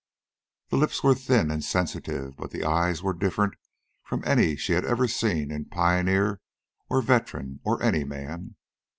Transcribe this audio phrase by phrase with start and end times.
[0.69, 3.53] The lips were thin and sensitive; but the eyes were different
[4.03, 6.41] from any she had ever seen in pioneer
[6.89, 8.55] or veteran or any man.